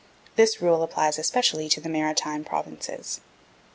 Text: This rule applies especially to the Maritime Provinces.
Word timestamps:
This 0.35 0.63
rule 0.63 0.81
applies 0.81 1.19
especially 1.19 1.69
to 1.69 1.79
the 1.79 1.87
Maritime 1.87 2.43
Provinces. 2.43 3.21